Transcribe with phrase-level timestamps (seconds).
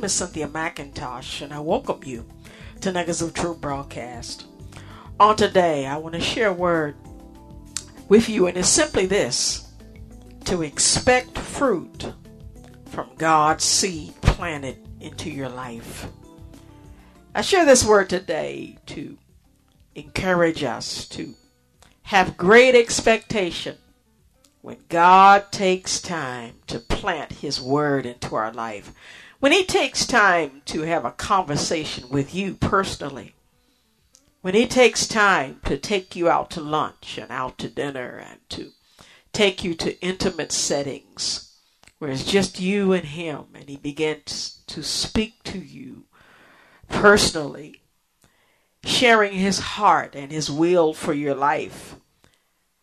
[0.00, 2.26] name is Cynthia McIntosh, and I welcome you
[2.80, 4.46] to Nuggets of Truth broadcast.
[5.18, 6.96] On today, I want to share a word
[8.08, 9.70] with you, and it's simply this
[10.46, 12.14] to expect fruit
[12.86, 16.06] from God's seed planted into your life.
[17.34, 19.18] I share this word today to
[19.96, 21.34] encourage us to
[22.04, 23.76] have great expectation
[24.62, 28.94] when God takes time to plant His word into our life.
[29.40, 33.34] When He takes time to have a conversation with you personally.
[34.42, 38.38] When He takes time to take you out to lunch and out to dinner and
[38.50, 38.72] to
[39.32, 41.56] take you to intimate settings
[41.98, 46.04] where it's just you and Him and He begins to speak to you
[46.90, 47.80] personally,
[48.84, 51.96] sharing His heart and His will for your life.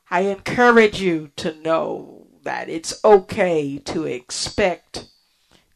[0.10, 5.10] I encourage you to know that it's okay to expect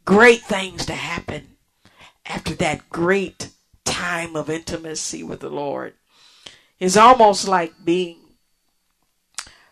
[0.05, 1.57] great things to happen
[2.25, 3.49] after that great
[3.85, 5.93] time of intimacy with the Lord.
[6.79, 8.17] It's almost like being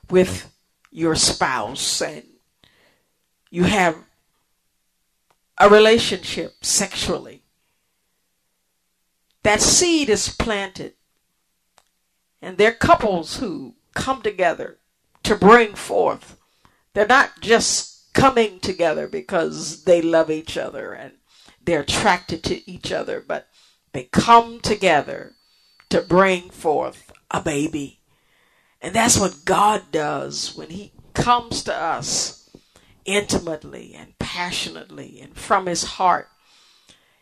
[0.09, 0.53] with
[0.91, 2.23] your spouse and
[3.49, 3.95] you have
[5.57, 7.43] a relationship sexually.
[9.43, 10.93] That seed is planted.
[12.41, 14.77] And there are couples who come together
[15.23, 16.37] to bring forth.
[16.93, 21.13] They're not just coming together because they love each other and
[21.63, 23.47] they're attracted to each other, but
[23.91, 25.35] they come together
[25.89, 27.99] to bring forth a baby.
[28.81, 32.49] And that's what God does when He comes to us
[33.05, 36.29] intimately and passionately and from His heart.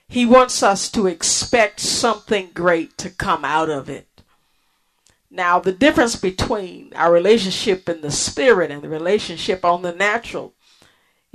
[0.08, 4.08] He wants us to expect something great to come out of it.
[5.30, 10.54] Now, the difference between our relationship in the spirit and the relationship on the natural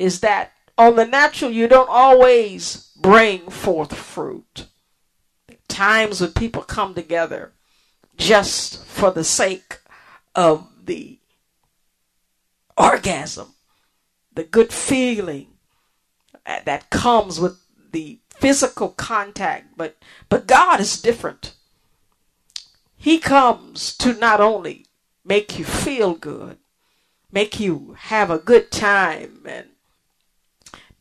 [0.03, 4.67] is that on the natural, you don't always bring forth fruit.
[5.69, 7.53] Times when people come together
[8.17, 9.79] just for the sake
[10.35, 11.21] of the
[12.77, 13.55] orgasm,
[14.35, 15.47] the good feeling
[16.45, 17.61] that comes with
[17.93, 19.97] the physical contact, but
[20.29, 21.55] but God is different.
[22.97, 24.87] He comes to not only
[25.25, 26.59] make you feel good,
[27.31, 29.69] make you have a good time and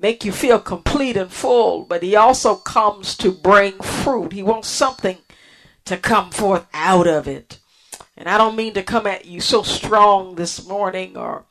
[0.01, 4.33] make you feel complete and full, but he also comes to bring fruit.
[4.33, 5.17] He wants something
[5.85, 7.59] to come forth out of it.
[8.17, 11.45] And I don't mean to come at you so strong this morning or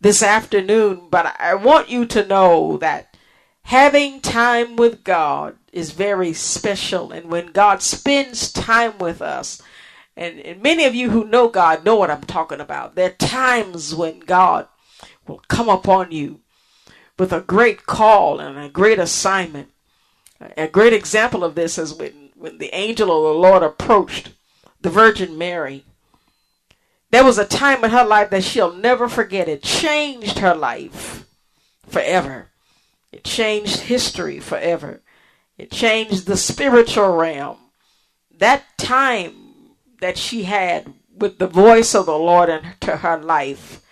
[0.00, 3.16] this afternoon, but I want you to know that
[3.64, 7.12] having time with God is very special.
[7.12, 9.62] And when God spends time with us,
[10.16, 12.94] and, and many of you who know God know what I'm talking about.
[12.94, 14.68] There are times when God
[15.26, 16.40] will come upon you
[17.18, 19.70] with a great call and a great assignment.
[20.56, 24.30] A great example of this is when, when the angel of the Lord approached
[24.80, 25.84] the Virgin Mary.
[27.10, 29.48] There was a time in her life that she'll never forget.
[29.48, 31.26] It changed her life
[31.86, 32.48] forever.
[33.12, 35.02] It changed history forever.
[35.58, 37.58] It changed the spiritual realm.
[38.38, 39.34] That time
[40.00, 43.82] that she had with the voice of the Lord into her life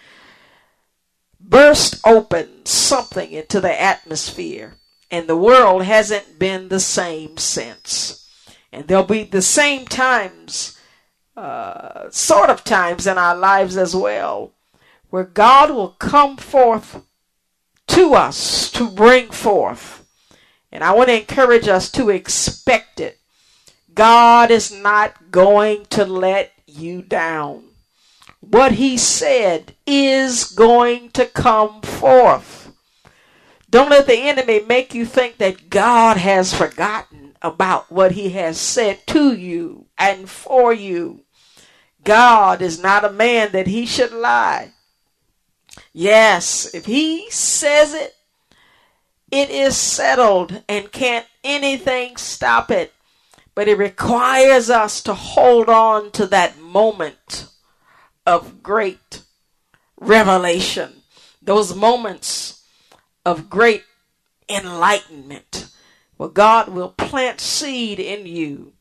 [1.50, 4.76] burst open something into the atmosphere.
[5.10, 8.28] And the world hasn't been the same since.
[8.72, 10.78] And there'll be the same times,
[11.36, 14.52] uh, sort of times in our lives as well,
[15.10, 17.02] where God will come forth
[17.88, 20.06] to us to bring forth.
[20.70, 23.20] And I want to encourage us to expect it
[23.94, 27.64] God is not going to let you down.
[28.40, 32.72] What he said is going to come forth.
[33.68, 38.58] Don't let the enemy make you think that God has forgotten about what he has
[38.58, 41.24] said to you and for you.
[42.02, 44.72] God is not a man that he should lie.
[45.92, 48.16] Yes, if he says it,
[49.30, 52.92] it is settled and can't anything stop it.
[53.54, 57.46] But it requires us to hold on to that moment
[58.26, 59.22] of great
[59.98, 61.02] revelation,
[61.42, 62.62] those moments
[63.24, 63.84] of great
[64.48, 65.70] enlightenment,
[66.16, 68.72] where God will plant seed in you.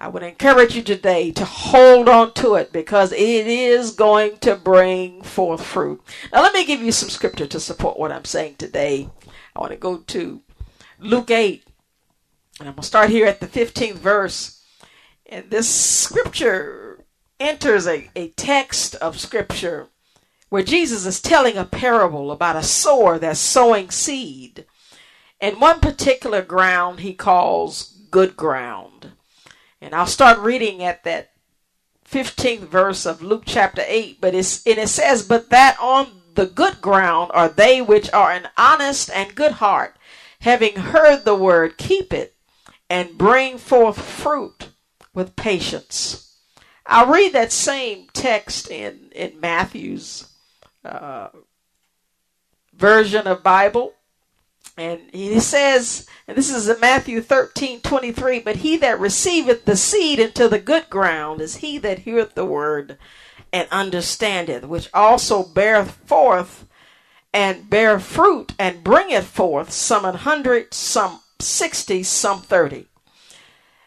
[0.00, 4.54] I would encourage you today to hold on to it because it is going to
[4.54, 6.00] bring forth fruit.
[6.32, 9.10] Now, let me give you some scripture to support what I'm saying today.
[9.56, 10.40] I want to go to
[11.00, 11.64] Luke 8,
[12.60, 14.62] and I'm going to start here at the 15th verse.
[15.26, 16.77] And this scripture
[17.40, 19.88] enters a, a text of scripture
[20.48, 24.64] where Jesus is telling a parable about a sower that's sowing seed.
[25.40, 29.12] And one particular ground he calls good ground.
[29.80, 31.30] And I'll start reading at that
[32.10, 34.20] 15th verse of Luke chapter 8.
[34.20, 38.30] But it's, and it says, But that on the good ground are they which are
[38.30, 39.96] an honest and good heart,
[40.40, 42.34] having heard the word, keep it,
[42.88, 44.68] and bring forth fruit
[45.12, 46.27] with patience.
[46.88, 50.30] I'll read that same text in, in Matthew's
[50.84, 51.28] uh,
[52.72, 53.92] version of Bible.
[54.78, 59.76] And he says, and this is in Matthew 13, 23, but he that receiveth the
[59.76, 62.96] seed into the good ground is he that heareth the word
[63.52, 66.66] and understandeth, which also beareth forth
[67.34, 72.86] and bear fruit and bringeth forth some an hundred, some sixty, some thirty.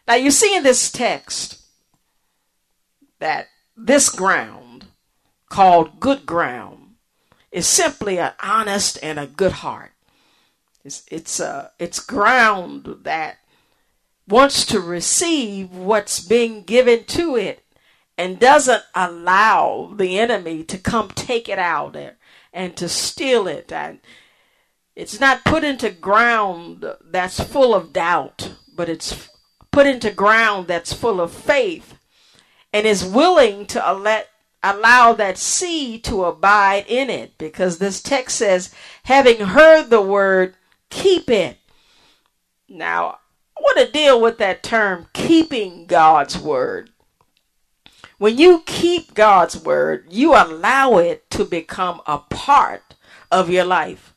[0.07, 1.60] Now you see in this text
[3.21, 3.47] that
[3.77, 4.87] this ground,
[5.47, 6.95] called good ground,
[7.51, 9.91] is simply an honest and a good heart.
[10.83, 13.37] It's it's a it's ground that
[14.27, 17.63] wants to receive what's being given to it
[18.17, 22.17] and doesn't allow the enemy to come take it out there
[22.53, 23.99] and to steal it and
[24.95, 29.29] it's not put into ground that's full of doubt but it's
[29.71, 31.97] put into ground that's full of faith
[32.73, 34.29] and is willing to let
[34.63, 38.73] allow that seed to abide in it because this text says
[39.03, 40.55] having heard the word
[40.89, 41.57] keep it
[42.69, 43.17] now
[43.57, 46.91] i want to deal with that term keeping god's word
[48.21, 52.93] when you keep God's word, you allow it to become a part
[53.31, 54.13] of your life.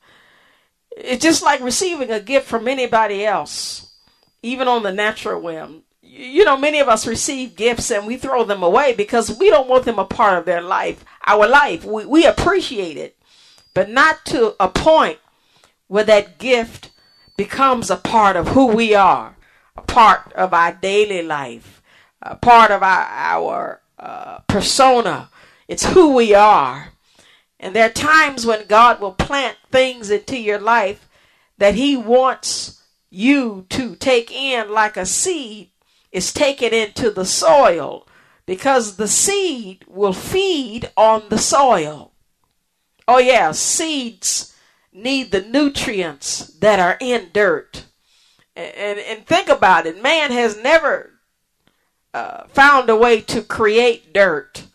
[0.94, 3.94] It's just like receiving a gift from anybody else,
[4.42, 5.84] even on the natural realm.
[6.16, 9.68] You know, many of us receive gifts and we throw them away because we don't
[9.68, 11.84] want them a part of their life, our life.
[11.84, 13.18] We, we appreciate it,
[13.74, 15.18] but not to a point
[15.88, 16.92] where that gift
[17.36, 19.36] becomes a part of who we are,
[19.76, 21.82] a part of our daily life,
[22.22, 25.30] a part of our, our uh, persona.
[25.66, 26.92] It's who we are.
[27.58, 31.08] And there are times when God will plant things into your life
[31.58, 32.80] that He wants
[33.10, 35.70] you to take in like a seed
[36.14, 38.06] is taken into the soil
[38.46, 42.12] because the seed will feed on the soil.
[43.06, 44.54] Oh, yeah, seeds
[44.92, 47.84] need the nutrients that are in dirt.
[48.54, 51.10] And, and, think about it man has never
[52.14, 54.66] uh, found a way to create dirt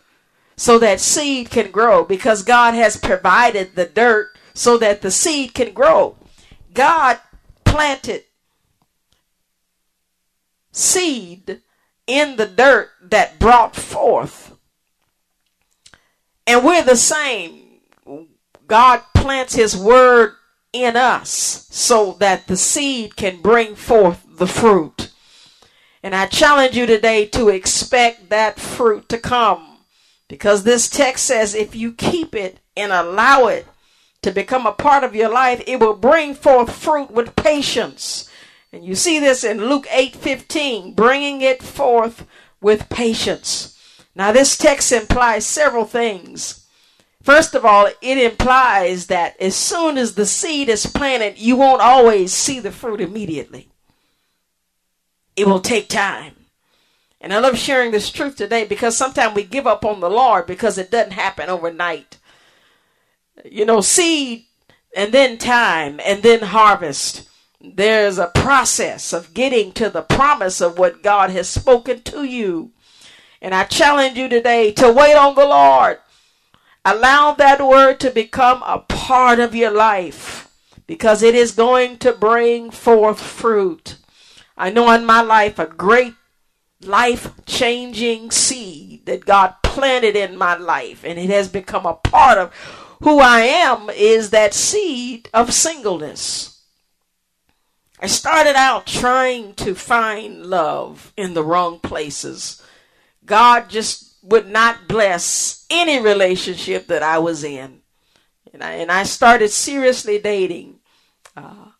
[0.54, 5.54] so that seed can grow because God has provided the dirt so that the seed
[5.54, 6.16] can grow.
[6.74, 7.18] God
[7.64, 8.24] planted
[10.72, 11.60] seed
[12.06, 14.56] in the dirt that brought forth.
[16.46, 17.80] And we're the same.
[18.66, 20.34] God plants his word
[20.72, 25.12] in us so that the seed can bring forth the fruit.
[26.02, 29.78] And I challenge you today to expect that fruit to come.
[30.28, 33.66] Because this text says if you keep it and allow it
[34.22, 38.29] to become a part of your life, it will bring forth fruit with patience.
[38.72, 42.26] And you see this in Luke 8:15, bringing it forth
[42.60, 43.76] with patience.
[44.14, 46.66] Now this text implies several things.
[47.22, 51.82] First of all, it implies that as soon as the seed is planted, you won't
[51.82, 53.68] always see the fruit immediately.
[55.36, 56.36] It will take time.
[57.20, 60.46] And I love sharing this truth today because sometimes we give up on the Lord
[60.46, 62.16] because it doesn't happen overnight.
[63.44, 64.46] You know, seed
[64.96, 67.28] and then time and then harvest.
[67.60, 72.72] There's a process of getting to the promise of what God has spoken to you.
[73.42, 75.98] And I challenge you today to wait on the Lord.
[76.86, 80.48] Allow that word to become a part of your life
[80.86, 83.96] because it is going to bring forth fruit.
[84.56, 86.14] I know in my life a great
[86.82, 92.38] life changing seed that God planted in my life, and it has become a part
[92.38, 92.54] of
[93.02, 96.59] who I am is that seed of singleness.
[98.02, 102.62] I started out trying to find love in the wrong places.
[103.26, 107.80] God just would not bless any relationship that I was in.
[108.54, 110.78] And I, and I started seriously dating.
[111.36, 111.72] Uh,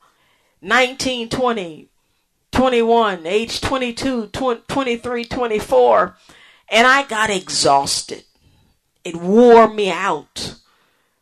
[0.60, 1.88] 19, 20,
[2.52, 6.16] 21, age 22, 23, 24.
[6.68, 8.24] And I got exhausted.
[9.04, 10.59] It wore me out.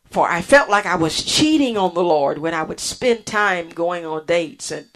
[0.09, 3.69] For I felt like I was cheating on the Lord when I would spend time
[3.69, 4.71] going on dates.
[4.71, 4.87] And,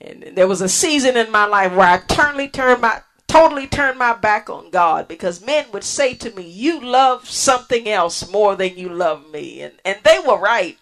[0.00, 3.96] and there was a season in my life where I totally turned my totally turned
[3.96, 8.56] my back on God because men would say to me, You love something else more
[8.56, 9.60] than you love me.
[9.60, 10.78] And and they were right.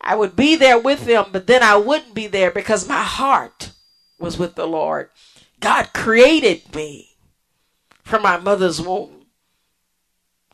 [0.00, 3.72] I would be there with them, but then I wouldn't be there because my heart
[4.18, 5.10] was with the Lord.
[5.60, 7.16] God created me
[8.02, 9.23] from my mother's womb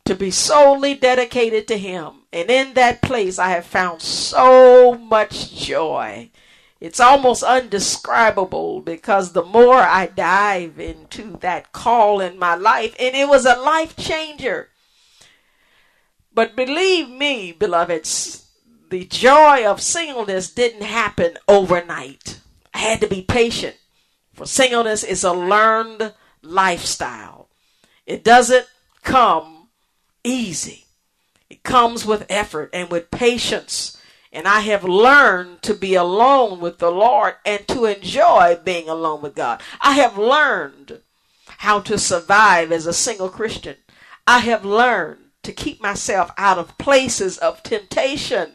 [0.05, 2.23] to be solely dedicated to Him.
[2.33, 6.31] And in that place, I have found so much joy.
[6.79, 13.15] It's almost undescribable because the more I dive into that call in my life, and
[13.15, 14.69] it was a life changer.
[16.33, 18.47] But believe me, beloveds,
[18.89, 22.39] the joy of singleness didn't happen overnight.
[22.73, 23.75] I had to be patient.
[24.33, 27.49] For singleness is a learned lifestyle.
[28.07, 28.65] It doesn't
[29.03, 29.50] come
[30.23, 30.85] easy.
[31.49, 33.97] It comes with effort and with patience.
[34.31, 39.21] And I have learned to be alone with the Lord and to enjoy being alone
[39.21, 39.61] with God.
[39.81, 41.01] I have learned
[41.57, 43.75] how to survive as a single Christian.
[44.25, 48.53] I have learned to keep myself out of places of temptation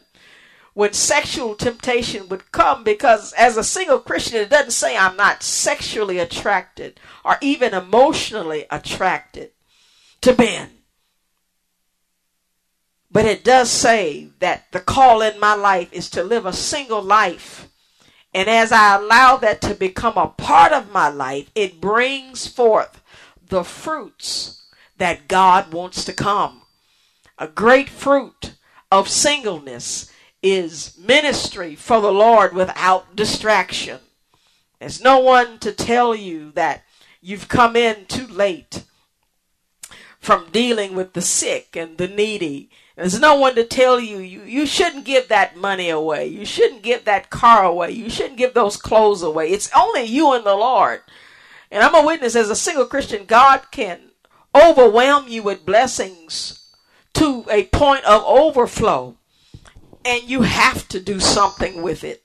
[0.73, 5.41] when sexual temptation would come because as a single Christian, it doesn't say I'm not
[5.41, 9.51] sexually attracted or even emotionally attracted
[10.21, 10.76] to men.
[13.09, 17.01] But it does say that the call in my life is to live a single
[17.01, 17.69] life.
[18.33, 23.01] And as I allow that to become a part of my life, it brings forth
[23.47, 24.65] the fruits
[24.97, 26.63] that God wants to come.
[27.37, 28.53] A great fruit
[28.91, 30.11] of singleness
[30.43, 33.99] is ministry for the Lord without distraction.
[34.79, 36.83] There's no one to tell you that
[37.21, 38.83] you've come in too late
[40.19, 44.41] from dealing with the sick and the needy there's no one to tell you, you
[44.41, 46.25] you shouldn't give that money away.
[46.25, 47.91] You shouldn't give that car away.
[47.91, 49.51] You shouldn't give those clothes away.
[49.51, 51.01] It's only you and the Lord.
[51.69, 53.99] And I'm a witness as a single Christian, God can
[54.55, 56.73] overwhelm you with blessings
[57.13, 59.15] to a point of overflow.
[60.03, 62.23] And you have to do something with it.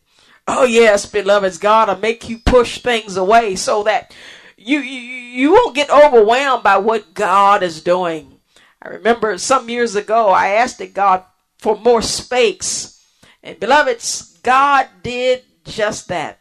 [0.48, 4.14] Oh yes, beloveds, God will make you push things away so that
[4.56, 5.00] you, you
[5.32, 8.31] you won't get overwhelmed by what God is doing.
[8.82, 11.24] I remember some years ago I asked God
[11.58, 13.00] for more space.
[13.42, 16.40] And beloveds, God did just that.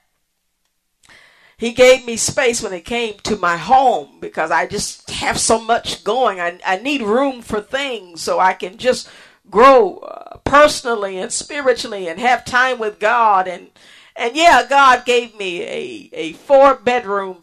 [1.57, 5.61] He gave me space when it came to my home because I just have so
[5.61, 6.39] much going.
[6.39, 9.07] I, I need room for things so I can just
[9.47, 13.47] grow uh, personally and spiritually and have time with God.
[13.47, 13.67] And,
[14.15, 17.41] and yeah, God gave me a, a four bedroom,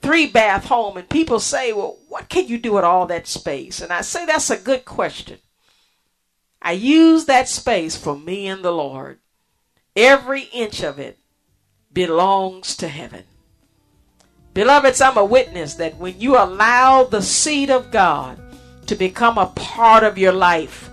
[0.00, 3.80] three bath home and people say, well, what can you do with all that space?
[3.80, 5.38] And I say that's a good question.
[6.60, 9.18] I use that space for me and the Lord.
[9.94, 11.18] Every inch of it
[11.92, 13.24] belongs to heaven.
[14.54, 18.40] Beloveds, I'm a witness that when you allow the seed of God
[18.86, 20.90] to become a part of your life,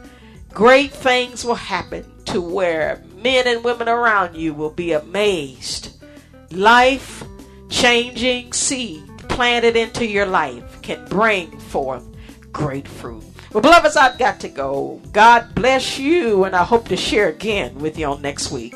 [0.51, 5.97] great things will happen to where men and women around you will be amazed.
[6.51, 7.24] Life
[7.69, 12.05] changing seed planted into your life can bring forth
[12.51, 13.24] great fruit.
[13.51, 15.01] Well, beloveds, I've got to go.
[15.12, 18.75] God bless you, and I hope to share again with you on next week.